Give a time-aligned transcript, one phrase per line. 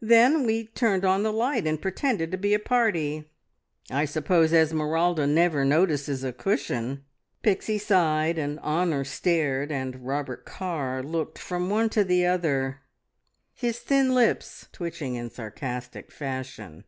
[0.00, 3.30] Then we turned on the light and pretended to be a party.
[3.90, 7.04] I suppose Esmeralda never notices a cushion!"
[7.42, 12.80] Pixie sighed, and Honor stared, and Robert Carr looked from one to the other,
[13.52, 16.84] his thin lips twitching in sarcastic fashion.